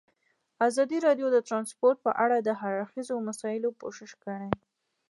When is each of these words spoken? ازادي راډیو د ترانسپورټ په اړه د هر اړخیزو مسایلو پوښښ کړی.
ازادي 0.67 0.97
راډیو 1.07 1.27
د 1.31 1.37
ترانسپورټ 1.47 1.97
په 2.05 2.11
اړه 2.23 2.37
د 2.39 2.49
هر 2.59 2.73
اړخیزو 2.81 3.15
مسایلو 3.29 3.69
پوښښ 3.79 4.11
کړی. 4.23 4.49